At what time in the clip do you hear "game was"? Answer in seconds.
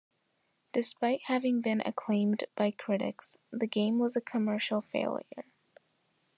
3.67-4.15